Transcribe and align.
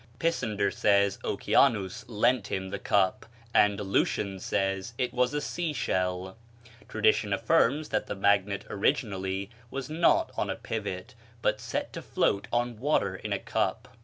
Pisander 0.17 0.71
says 0.71 1.19
Oceanus 1.23 2.09
lent 2.09 2.47
him 2.47 2.69
the 2.69 2.79
cup, 2.79 3.27
and 3.53 3.79
Lucian 3.79 4.39
says 4.39 4.95
it 4.97 5.13
was 5.13 5.31
a 5.35 5.39
sea 5.39 5.73
shell. 5.73 6.37
Tradition 6.89 7.31
affirms 7.31 7.89
that 7.89 8.07
the 8.07 8.15
magnet 8.15 8.65
originally 8.67 9.51
was 9.69 9.91
not 9.91 10.31
on 10.35 10.49
a 10.49 10.55
pivot, 10.55 11.13
but 11.43 11.61
set 11.61 11.93
to 11.93 12.01
float 12.01 12.47
on 12.51 12.79
water 12.79 13.15
in 13.15 13.31
a 13.31 13.37
cup. 13.37 13.89